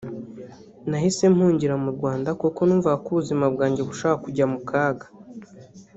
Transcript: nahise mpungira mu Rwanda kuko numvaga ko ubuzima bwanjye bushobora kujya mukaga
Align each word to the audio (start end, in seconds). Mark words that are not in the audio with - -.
nahise 0.89 1.23
mpungira 1.35 1.75
mu 1.83 1.89
Rwanda 1.95 2.29
kuko 2.41 2.59
numvaga 2.63 2.97
ko 3.03 3.07
ubuzima 3.13 3.45
bwanjye 3.53 3.81
bushobora 3.89 4.21
kujya 4.23 4.45
mukaga 4.53 5.05